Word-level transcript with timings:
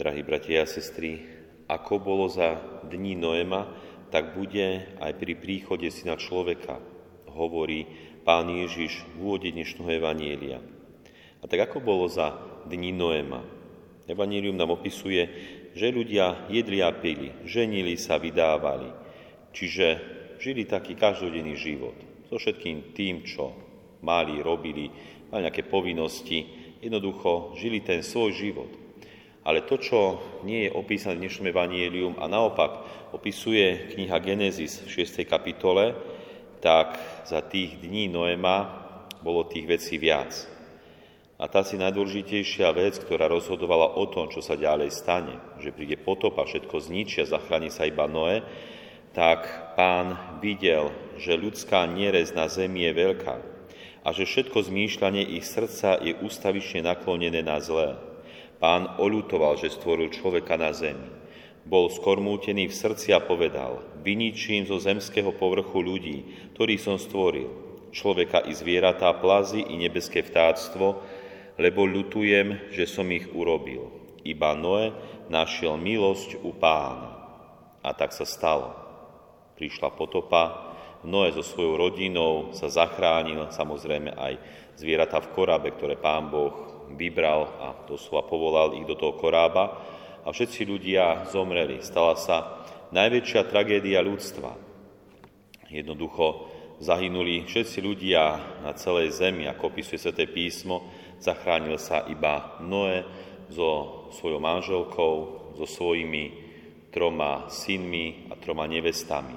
Drahí 0.00 0.24
bratia 0.24 0.64
a 0.64 0.66
sestry, 0.66 1.20
ako 1.68 2.00
bolo 2.00 2.24
za 2.24 2.56
dní 2.88 3.20
Noema, 3.20 3.68
tak 4.08 4.32
bude 4.32 4.96
aj 4.96 5.12
pri 5.20 5.36
príchode 5.36 5.84
syna 5.92 6.16
človeka, 6.16 6.80
hovorí 7.28 7.84
pán 8.24 8.48
Ježiš 8.48 9.04
v 9.12 9.28
úvode 9.28 9.52
dnešného 9.52 10.00
Evanielia. 10.00 10.64
A 11.36 11.44
tak 11.44 11.68
ako 11.68 11.84
bolo 11.84 12.08
za 12.08 12.32
dní 12.64 12.96
Noema? 12.96 13.44
Evanielium 14.08 14.56
nám 14.56 14.72
opisuje, 14.72 15.20
že 15.76 15.92
ľudia 15.92 16.48
jedli 16.48 16.80
a 16.80 16.96
pili, 16.96 17.36
ženili 17.44 18.00
sa, 18.00 18.16
vydávali. 18.16 18.88
Čiže 19.52 19.86
žili 20.40 20.64
taký 20.64 20.96
každodenný 20.96 21.60
život. 21.60 22.00
So 22.32 22.40
všetkým 22.40 22.96
tým, 22.96 23.28
čo 23.28 23.52
mali, 24.00 24.40
robili, 24.40 24.88
mali 25.28 25.44
nejaké 25.44 25.68
povinnosti, 25.68 26.48
jednoducho 26.80 27.52
žili 27.60 27.84
ten 27.84 28.00
svoj 28.00 28.32
život. 28.32 28.79
Ale 29.50 29.66
to, 29.66 29.82
čo 29.82 30.22
nie 30.46 30.70
je 30.70 30.76
opísané 30.78 31.18
v 31.18 31.26
dnešnom 31.26 31.50
evanielium 31.50 32.14
a 32.22 32.30
naopak 32.30 32.86
opisuje 33.10 33.90
kniha 33.90 34.22
Genesis 34.22 34.78
v 34.86 35.02
6. 35.02 35.26
kapitole, 35.26 35.90
tak 36.62 36.94
za 37.26 37.42
tých 37.42 37.82
dní 37.82 38.06
Noema 38.06 38.86
bolo 39.18 39.42
tých 39.50 39.66
vecí 39.66 39.98
viac. 39.98 40.30
A 41.34 41.50
tá 41.50 41.66
si 41.66 41.74
najdôležitejšia 41.82 42.70
vec, 42.78 43.02
ktorá 43.02 43.26
rozhodovala 43.26 43.98
o 43.98 44.06
tom, 44.06 44.30
čo 44.30 44.38
sa 44.38 44.54
ďalej 44.54 44.94
stane, 44.94 45.34
že 45.58 45.74
príde 45.74 45.98
potop 45.98 46.38
a 46.38 46.46
všetko 46.46 46.86
zničia, 46.86 47.26
zachráni 47.26 47.74
sa 47.74 47.90
iba 47.90 48.06
Noé, 48.06 48.46
tak 49.18 49.74
pán 49.74 50.38
videl, 50.38 50.94
že 51.18 51.34
ľudská 51.34 51.90
nerez 51.90 52.30
na 52.38 52.46
zemi 52.46 52.86
je 52.86 52.92
veľká 52.94 53.34
a 54.06 54.08
že 54.14 54.30
všetko 54.30 54.62
zmýšľanie 54.62 55.26
ich 55.26 55.42
srdca 55.42 55.98
je 55.98 56.14
ustavične 56.22 56.86
naklonené 56.86 57.42
na 57.42 57.58
zlé. 57.58 57.98
Pán 58.60 59.00
oľutoval, 59.00 59.56
že 59.56 59.72
stvoril 59.72 60.12
človeka 60.12 60.60
na 60.60 60.76
zemi. 60.76 61.08
Bol 61.64 61.88
skormútený 61.88 62.68
v 62.68 62.76
srdci 62.76 63.16
a 63.16 63.24
povedal, 63.24 63.80
vyničím 64.04 64.68
zo 64.68 64.76
zemského 64.76 65.32
povrchu 65.32 65.80
ľudí, 65.80 66.18
ktorých 66.52 66.84
som 66.84 66.96
stvoril, 67.00 67.48
človeka 67.88 68.44
i 68.44 68.52
zvieratá, 68.52 69.16
plazy 69.16 69.64
i 69.64 69.80
nebeské 69.80 70.20
vtáctvo, 70.20 71.00
lebo 71.56 71.88
ľutujem, 71.88 72.72
že 72.72 72.84
som 72.84 73.08
ich 73.08 73.28
urobil. 73.32 73.88
Iba 74.28 74.52
Noé 74.52 74.92
našiel 75.32 75.80
milosť 75.80 76.44
u 76.44 76.52
pána. 76.52 77.16
A 77.80 77.96
tak 77.96 78.12
sa 78.12 78.28
stalo. 78.28 78.76
Prišla 79.56 79.88
potopa, 79.96 80.68
Noé 81.00 81.32
so 81.32 81.40
svojou 81.40 81.80
rodinou 81.80 82.52
sa 82.52 82.68
zachránil, 82.68 83.48
samozrejme 83.48 84.12
aj 84.12 84.36
zvieratá 84.76 85.16
v 85.24 85.32
korábe, 85.32 85.72
ktoré 85.72 85.96
pán 85.96 86.28
Boh 86.28 86.69
vybral 86.94 87.40
a 87.60 87.66
doslova 87.86 88.26
povolal 88.26 88.78
ich 88.78 88.86
do 88.86 88.96
toho 88.96 89.18
korába. 89.18 89.76
A 90.24 90.30
všetci 90.30 90.68
ľudia 90.68 91.26
zomreli. 91.30 91.80
Stala 91.80 92.14
sa 92.16 92.66
najväčšia 92.92 93.48
tragédia 93.48 94.04
ľudstva. 94.04 94.52
Jednoducho 95.70 96.50
zahynuli 96.80 97.46
všetci 97.46 97.78
ľudia 97.84 98.22
na 98.64 98.72
celej 98.74 99.14
zemi, 99.14 99.46
ako 99.46 99.70
opisuje 99.70 100.00
Sveté 100.00 100.26
písmo, 100.26 100.88
Zachránil 101.20 101.76
sa 101.76 102.08
iba 102.08 102.56
Noé 102.64 103.04
so 103.52 104.08
svojou 104.16 104.40
manželkou, 104.40 105.14
so 105.52 105.66
svojimi 105.68 106.32
troma 106.88 107.52
synmi 107.52 108.32
a 108.32 108.40
troma 108.40 108.64
nevestami. 108.64 109.36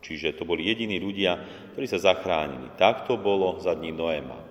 Čiže 0.00 0.40
to 0.40 0.48
boli 0.48 0.64
jediní 0.64 0.96
ľudia, 0.96 1.36
ktorí 1.76 1.84
sa 1.84 2.00
zachránili. 2.00 2.72
Tak 2.80 3.04
to 3.04 3.20
bolo 3.20 3.60
za 3.60 3.76
dní 3.76 3.92
Noéma. 3.92 4.47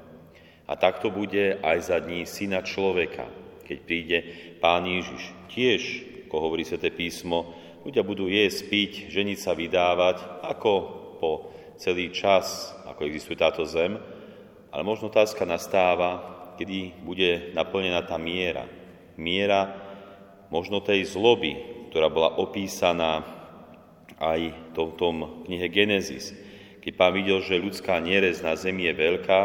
A 0.68 0.76
tak 0.76 1.00
to 1.00 1.08
bude 1.08 1.64
aj 1.64 1.78
za 1.80 1.98
dní 2.04 2.28
syna 2.28 2.60
človeka, 2.60 3.32
keď 3.64 3.78
príde 3.88 4.18
Pán 4.60 4.84
Ježiš. 4.84 5.32
Tiež, 5.48 5.82
ako 6.28 6.36
hovorí 6.44 6.68
Sveté 6.68 6.92
písmo, 6.92 7.56
ľudia 7.88 8.04
budú 8.04 8.28
jesť, 8.28 8.68
piť, 8.68 8.92
ženiť 9.08 9.40
sa, 9.40 9.56
vydávať, 9.56 10.44
ako 10.44 10.72
po 11.24 11.32
celý 11.80 12.12
čas, 12.12 12.76
ako 12.84 13.08
existuje 13.08 13.40
táto 13.40 13.64
zem. 13.64 13.96
Ale 14.76 14.84
možno 14.84 15.08
otázka 15.08 15.48
nastáva, 15.48 16.20
kedy 16.60 17.00
bude 17.08 17.56
naplnená 17.56 18.04
tá 18.04 18.20
miera. 18.20 18.68
Miera 19.16 19.72
možno 20.52 20.84
tej 20.84 21.08
zloby, 21.08 21.56
ktorá 21.90 22.12
bola 22.12 22.36
opísaná 22.36 23.24
aj 24.20 24.52
v 24.74 24.94
tom 24.98 25.46
knihe 25.48 25.70
Genesis, 25.70 26.34
keď 26.82 26.94
pán 26.96 27.14
videl, 27.14 27.40
že 27.44 27.62
ľudská 27.62 28.00
nerez 28.00 28.42
na 28.42 28.56
zemi 28.56 28.88
je 28.90 28.94
veľká 28.96 29.40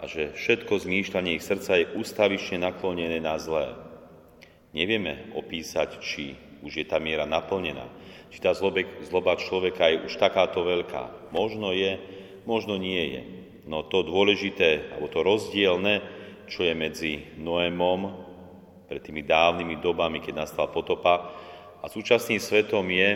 a 0.00 0.04
že 0.10 0.36
všetko 0.36 0.82
zmýšľanie 0.82 1.36
ich 1.38 1.44
srdca 1.46 1.80
je 1.80 1.90
ustavične 1.96 2.60
naklonené 2.60 3.20
na 3.20 3.40
zlé. 3.40 3.72
Nevieme 4.76 5.32
opísať, 5.32 6.00
či 6.04 6.36
už 6.60 6.82
je 6.82 6.86
tá 6.86 7.00
miera 7.00 7.24
naplnená, 7.24 7.88
či 8.28 8.42
tá 8.42 8.52
zloba 8.52 9.32
človeka 9.40 9.88
je 9.88 10.04
už 10.04 10.20
takáto 10.20 10.60
veľká. 10.66 11.32
Možno 11.32 11.72
je, 11.72 11.96
možno 12.44 12.76
nie 12.76 13.04
je. 13.16 13.22
No 13.66 13.82
to 13.82 14.06
dôležité, 14.06 14.94
alebo 14.94 15.10
to 15.10 15.20
rozdielne, 15.24 16.04
čo 16.46 16.62
je 16.62 16.74
medzi 16.76 17.12
Noémom, 17.40 18.26
pred 18.86 19.02
tými 19.02 19.26
dávnymi 19.26 19.82
dobami, 19.82 20.22
keď 20.22 20.46
nastala 20.46 20.70
potopa, 20.70 21.34
a 21.82 21.86
súčasným 21.90 22.38
svetom 22.38 22.86
je, 22.86 23.10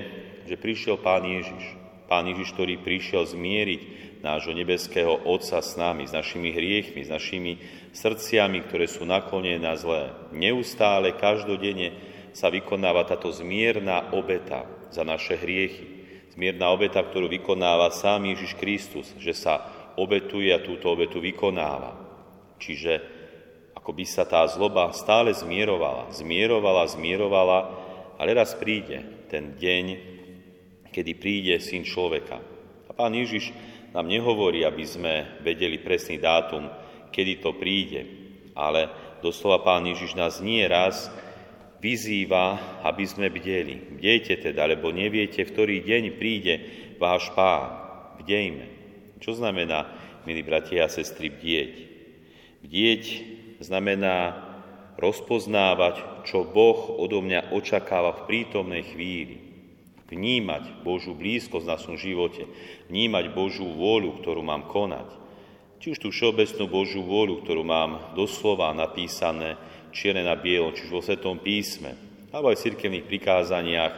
že 0.47 0.59
prišiel 0.59 0.99
Pán 0.99 1.27
Ježiš. 1.27 1.79
Pán 2.11 2.27
Ježiš, 2.27 2.59
ktorý 2.59 2.83
prišiel 2.83 3.23
zmieriť 3.23 3.83
nášho 4.27 4.51
nebeského 4.51 5.15
Otca 5.31 5.63
s 5.63 5.79
nami, 5.79 6.11
s 6.11 6.13
našimi 6.13 6.51
hriechmi, 6.51 7.07
s 7.07 7.11
našimi 7.15 7.63
srdciami, 7.95 8.67
ktoré 8.67 8.91
sú 8.91 9.07
naklonené 9.07 9.63
na 9.63 9.79
zlé. 9.79 10.11
Neustále, 10.35 11.15
každodenne 11.15 11.95
sa 12.35 12.51
vykonáva 12.51 13.07
táto 13.07 13.31
zmierna 13.31 14.11
obeta 14.11 14.67
za 14.91 15.07
naše 15.07 15.39
hriechy. 15.39 16.03
Zmierna 16.35 16.75
obeta, 16.75 16.99
ktorú 16.99 17.31
vykonáva 17.31 17.95
sám 17.95 18.27
Ježiš 18.27 18.59
Kristus, 18.59 19.07
že 19.23 19.31
sa 19.31 19.63
obetuje 19.95 20.51
a 20.51 20.59
túto 20.59 20.91
obetu 20.91 21.23
vykonáva. 21.23 21.95
Čiže 22.59 22.93
ako 23.79 23.95
by 23.95 24.05
sa 24.05 24.27
tá 24.27 24.43
zloba 24.51 24.91
stále 24.99 25.31
zmierovala, 25.31 26.11
zmierovala, 26.11 26.91
zmierovala, 26.91 27.59
ale 28.19 28.31
raz 28.35 28.59
príde 28.59 29.27
ten 29.31 29.55
deň, 29.55 30.10
kedy 30.91 31.13
príde 31.17 31.55
syn 31.63 31.87
človeka. 31.87 32.39
A 32.87 32.93
pán 32.93 33.15
Ježiš 33.15 33.55
nám 33.91 34.07
nehovorí, 34.07 34.63
aby 34.63 34.85
sme 34.87 35.43
vedeli 35.43 35.79
presný 35.83 36.19
dátum, 36.19 36.71
kedy 37.11 37.43
to 37.43 37.51
príde, 37.59 38.07
ale 38.55 38.91
doslova 39.19 39.63
pán 39.63 39.87
Ježiš 39.87 40.15
nás 40.15 40.39
nie 40.39 40.63
raz 40.67 41.11
vyzýva, 41.81 42.79
aby 42.85 43.05
sme 43.09 43.33
bdeli. 43.33 43.99
Bdejte 43.99 44.37
teda, 44.53 44.69
lebo 44.69 44.93
neviete, 44.93 45.43
v 45.43 45.53
ktorý 45.53 45.77
deň 45.83 46.05
príde 46.21 46.55
váš 47.01 47.33
pán. 47.33 47.73
Bdejme. 48.21 48.69
Čo 49.19 49.37
znamená, 49.41 49.89
milí 50.29 50.45
bratia 50.45 50.87
a 50.87 50.93
sestry, 50.93 51.33
bdieť? 51.33 51.75
Bdieť 52.61 53.05
znamená 53.65 54.37
rozpoznávať, 55.01 56.29
čo 56.29 56.45
Boh 56.45 57.01
odo 57.01 57.25
mňa 57.25 57.57
očakáva 57.57 58.13
v 58.13 58.25
prítomnej 58.29 58.85
chvíli. 58.93 59.50
Vnímať 60.11 60.83
Božú 60.83 61.15
blízkosť 61.15 61.67
na 61.71 61.79
svojom 61.79 61.99
živote, 62.03 62.51
vnímať 62.91 63.31
Božú 63.31 63.71
vôľu, 63.71 64.19
ktorú 64.19 64.43
mám 64.43 64.67
konať. 64.67 65.07
Či 65.81 65.97
už 65.97 65.99
tú 66.03 66.09
všeobecnú 66.13 66.67
Božú 66.67 67.01
vôľu, 67.01 67.41
ktorú 67.41 67.63
mám 67.63 68.13
doslova 68.19 68.75
napísané 68.75 69.57
čierne 69.95 70.27
na 70.27 70.35
bielo, 70.35 70.75
či 70.75 70.85
už 70.85 70.93
vo 70.93 71.01
Svetom 71.01 71.39
písme, 71.39 71.95
alebo 72.35 72.51
aj 72.51 72.59
v 72.59 72.65
cirkevných 72.69 73.09
prikázaniach 73.09 73.95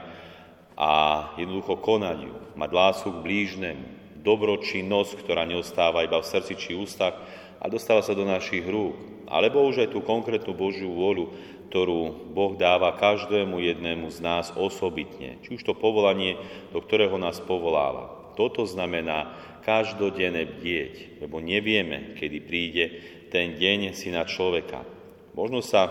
a 0.76 0.92
jednoducho 1.40 1.80
konať 1.80 2.18
ju, 2.28 2.34
mať 2.54 2.70
lásku 2.70 3.08
k 3.08 3.24
blížnemu, 3.24 3.84
dobročinnosť, 4.22 5.18
ktorá 5.20 5.42
neostáva 5.42 6.06
iba 6.06 6.20
v 6.22 6.30
srdci 6.30 6.54
či 6.54 6.70
ústach, 6.78 7.18
a 7.62 7.70
dostáva 7.70 8.02
sa 8.02 8.14
do 8.14 8.26
našich 8.26 8.66
rúk. 8.66 8.98
Alebo 9.30 9.62
už 9.62 9.86
aj 9.86 9.94
tú 9.94 10.02
konkrétnu 10.02 10.50
Božiu 10.52 10.90
vôľu, 10.90 11.30
ktorú 11.72 12.36
Boh 12.36 12.52
dáva 12.60 12.92
každému 13.00 13.56
jednému 13.56 14.12
z 14.12 14.20
nás 14.20 14.52
osobitne. 14.52 15.40
Či 15.40 15.56
už 15.56 15.64
to 15.64 15.72
povolanie, 15.72 16.36
do 16.68 16.84
ktorého 16.84 17.16
nás 17.16 17.40
povoláva. 17.40 18.36
Toto 18.36 18.68
znamená 18.68 19.32
každodenné 19.64 20.52
bdieť, 20.52 21.24
lebo 21.24 21.40
nevieme, 21.40 22.12
kedy 22.20 22.38
príde 22.44 22.84
ten 23.32 23.56
deň 23.56 23.96
syna 23.96 24.28
človeka. 24.28 24.84
Možno 25.32 25.64
sa 25.64 25.88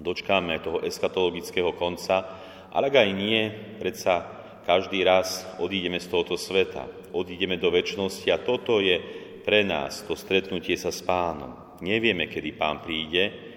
dočkáme 0.00 0.56
toho 0.64 0.80
eskatologického 0.80 1.76
konca, 1.76 2.24
ale 2.72 2.88
ak 2.88 2.96
aj 2.96 3.10
nie, 3.12 3.52
predsa 3.76 4.24
každý 4.64 5.04
raz 5.04 5.44
odídeme 5.60 6.00
z 6.00 6.08
tohoto 6.08 6.40
sveta, 6.40 6.88
odídeme 7.12 7.60
do 7.60 7.68
väčšnosti 7.68 8.28
a 8.32 8.40
toto 8.40 8.80
je 8.80 8.96
pre 9.44 9.68
nás 9.68 10.00
to 10.08 10.16
stretnutie 10.16 10.80
sa 10.80 10.88
s 10.88 11.04
pánom. 11.04 11.76
Nevieme, 11.84 12.24
kedy 12.24 12.56
pán 12.56 12.80
príde 12.80 13.47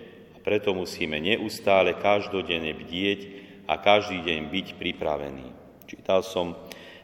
preto 0.41 0.73
musíme 0.73 1.21
neustále 1.21 1.97
každodenne 1.97 2.73
bdieť 2.73 3.19
a 3.69 3.77
každý 3.77 4.25
deň 4.25 4.39
byť 4.49 4.67
pripravený. 4.75 5.47
Čítal 5.87 6.25
som 6.25 6.57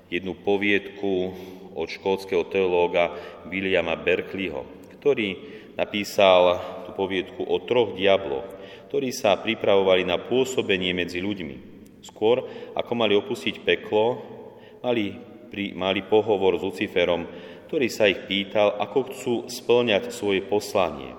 jednu 0.10 0.36
poviedku 0.39 1.31
od 1.78 1.88
škótskeho 1.88 2.50
teológa 2.50 3.13
Williama 3.45 3.94
Berkeleyho, 4.00 4.66
ktorý 4.98 5.38
napísal 5.78 6.57
tú 6.88 6.98
poviedku 6.98 7.45
o 7.45 7.62
troch 7.62 7.94
diabloch. 7.94 8.57
ktorí 8.88 9.12
sa 9.12 9.36
pripravovali 9.36 10.07
na 10.07 10.16
pôsobenie 10.16 10.95
medzi 10.95 11.19
ľuďmi. 11.19 11.75
Skôr, 12.07 12.48
ako 12.72 12.92
mali 12.95 13.19
opustiť 13.19 13.60
peklo, 13.68 14.24
mali, 14.80 15.12
pri, 15.51 15.75
mali 15.75 16.07
pohovor 16.07 16.56
s 16.56 16.63
Luciferom, 16.63 17.28
ktorý 17.68 17.88
sa 17.92 18.07
ich 18.07 18.24
pýtal, 18.31 18.80
ako 18.80 19.00
chcú 19.12 19.33
splňať 19.51 20.16
svoje 20.16 20.40
poslanie. 20.48 21.12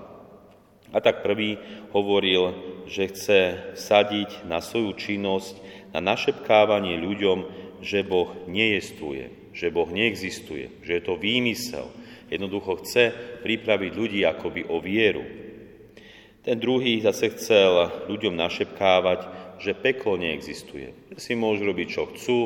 A 0.89 0.97
tak 0.99 1.21
prvý 1.21 1.61
hovoril, 1.93 2.53
že 2.89 3.13
chce 3.13 3.39
sadiť 3.77 4.49
na 4.49 4.57
svoju 4.57 4.97
činnosť, 4.97 5.53
na 5.93 6.01
našepkávanie 6.01 6.97
ľuďom, 6.97 7.37
že 7.85 8.01
Boh 8.01 8.33
nejestvuje, 8.49 9.53
že 9.53 9.69
Boh 9.69 9.87
neexistuje, 9.87 10.81
že 10.81 10.99
je 10.99 11.03
to 11.05 11.15
výmysel. 11.15 11.87
Jednoducho 12.29 12.81
chce 12.85 13.13
pripraviť 13.41 13.91
ľudí 13.93 14.19
akoby 14.25 14.65
o 14.69 14.77
vieru. 14.81 15.25
Ten 16.45 16.57
druhý 16.57 17.01
zase 17.01 17.33
chcel 17.37 18.05
ľuďom 18.09 18.33
našepkávať, 18.33 19.19
že 19.59 19.77
peklo 19.77 20.15
neexistuje. 20.15 21.13
Že 21.13 21.19
si 21.19 21.33
môžu 21.35 21.67
robiť, 21.67 21.87
čo 21.89 22.09
chcú 22.09 22.39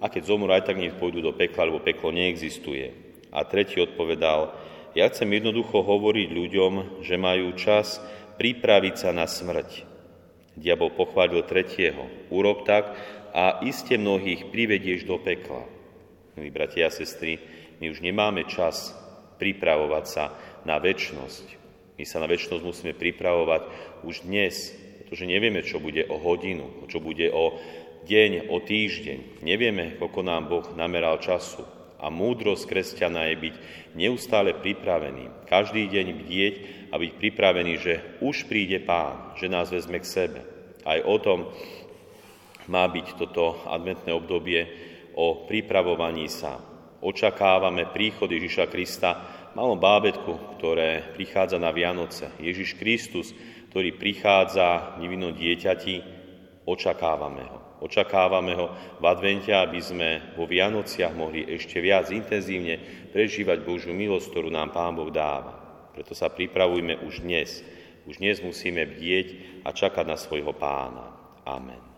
a 0.00 0.08
keď 0.08 0.22
zomrú, 0.26 0.50
aj 0.54 0.66
tak 0.66 0.78
nech 0.78 0.96
pôjdu 0.96 1.20
do 1.20 1.34
pekla, 1.34 1.68
lebo 1.68 1.82
peklo 1.82 2.14
neexistuje. 2.14 2.94
A 3.32 3.44
tretí 3.44 3.80
odpovedal, 3.80 4.54
ja 4.92 5.08
chcem 5.08 5.28
jednoducho 5.32 5.80
hovoriť 5.80 6.28
ľuďom, 6.32 6.72
že 7.04 7.16
majú 7.16 7.56
čas 7.56 8.00
pripraviť 8.36 8.94
sa 8.96 9.10
na 9.12 9.24
smrť. 9.24 9.88
Diabol 10.52 10.92
pochválil 10.92 11.40
tretieho. 11.48 12.08
Urob 12.28 12.68
tak 12.68 12.92
a 13.32 13.64
iste 13.64 13.96
mnohých 13.96 14.52
privedieš 14.52 15.08
do 15.08 15.16
pekla. 15.16 15.64
Milí 16.36 16.52
bratia 16.52 16.88
a 16.88 16.92
sestry, 16.92 17.40
my 17.80 17.88
už 17.88 18.04
nemáme 18.04 18.44
čas 18.48 18.92
pripravovať 19.40 20.04
sa 20.04 20.24
na 20.68 20.76
väčnosť. 20.76 21.60
My 21.96 22.04
sa 22.04 22.20
na 22.20 22.28
väčnosť 22.28 22.62
musíme 22.64 22.92
pripravovať 22.96 23.62
už 24.04 24.28
dnes, 24.28 24.72
pretože 25.02 25.28
nevieme, 25.28 25.60
čo 25.64 25.80
bude 25.80 26.04
o 26.08 26.16
hodinu, 26.20 26.88
čo 26.88 27.00
bude 27.00 27.28
o 27.32 27.56
deň, 28.04 28.48
o 28.48 28.56
týždeň. 28.60 29.44
Nevieme, 29.44 29.96
koľko 29.96 30.20
nám 30.24 30.48
Boh 30.48 30.66
nameral 30.76 31.20
času. 31.20 31.81
A 32.02 32.10
múdrosť 32.10 32.66
kresťana 32.66 33.30
je 33.30 33.36
byť 33.38 33.54
neustále 33.94 34.58
pripravený. 34.58 35.46
Každý 35.46 35.86
deň 35.86 36.06
bdieť 36.18 36.54
a 36.90 36.98
byť 36.98 37.12
pripravený, 37.14 37.72
že 37.78 37.94
už 38.18 38.50
príde 38.50 38.82
Pán, 38.82 39.38
že 39.38 39.46
nás 39.46 39.70
vezme 39.70 40.02
k 40.02 40.06
sebe. 40.06 40.40
Aj 40.82 40.98
o 41.06 41.16
tom 41.22 41.46
má 42.66 42.90
byť 42.90 43.06
toto 43.14 43.62
adventné 43.70 44.10
obdobie 44.10 44.60
o 45.14 45.46
pripravovaní 45.46 46.26
sa 46.26 46.72
očakávame 47.02 47.90
príchod 47.90 48.30
Ježiša 48.30 48.70
Krista, 48.70 49.10
malom 49.58 49.76
bábetku, 49.76 50.56
ktoré 50.56 51.12
prichádza 51.18 51.58
na 51.58 51.74
Vianoce. 51.74 52.30
Ježiš 52.38 52.78
Kristus, 52.78 53.34
ktorý 53.74 53.98
prichádza 53.98 54.96
nevinno 55.02 55.34
dieťati, 55.34 55.94
očakávame 56.64 57.44
ho. 57.50 57.61
Očakávame 57.82 58.54
ho 58.54 58.70
v 59.02 59.04
advente, 59.10 59.50
aby 59.50 59.82
sme 59.82 60.08
vo 60.38 60.46
Vianociach 60.46 61.10
mohli 61.18 61.42
ešte 61.50 61.82
viac 61.82 62.14
intenzívne 62.14 62.78
prežívať 63.10 63.66
Božiu 63.66 63.90
milosť, 63.90 64.30
ktorú 64.30 64.48
nám 64.54 64.70
Pán 64.70 64.94
Boh 64.94 65.10
dáva. 65.10 65.58
Preto 65.90 66.14
sa 66.14 66.30
pripravujme 66.30 67.02
už 67.02 67.26
dnes. 67.26 67.66
Už 68.06 68.22
dnes 68.22 68.38
musíme 68.38 68.86
bdieť 68.86 69.26
a 69.66 69.74
čakať 69.74 70.06
na 70.06 70.14
svojho 70.14 70.54
pána. 70.54 71.10
Amen. 71.42 71.91